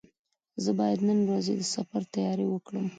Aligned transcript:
زه 0.63 0.71
باید 0.79 0.99
د 1.01 1.05
نن 1.07 1.19
ورځې 1.27 1.53
د 1.57 1.63
سفر 1.75 2.01
تیاري 2.13 2.45
وکړم. 2.49 2.85